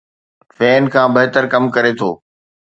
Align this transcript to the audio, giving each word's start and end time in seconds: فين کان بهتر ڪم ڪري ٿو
فين 0.55 0.83
کان 0.93 1.07
بهتر 1.15 1.43
ڪم 1.53 1.63
ڪري 1.75 1.91
ٿو 1.99 2.09